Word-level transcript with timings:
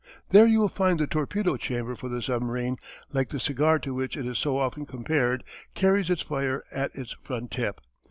There 0.29 0.47
you 0.47 0.57
will 0.57 0.67
find 0.67 0.99
the 0.99 1.05
torpedo 1.05 1.57
chamber 1.57 1.95
for 1.95 2.09
the 2.09 2.23
submarine, 2.23 2.77
like 3.13 3.29
the 3.29 3.39
cigar 3.39 3.77
to 3.77 3.93
which 3.93 4.17
it 4.17 4.25
is 4.25 4.39
so 4.39 4.57
often 4.57 4.87
compared, 4.87 5.43
carries 5.75 6.09
its 6.09 6.23
fire 6.23 6.63
at 6.71 6.95
its 6.95 7.11
front 7.21 7.51
tip. 7.51 7.79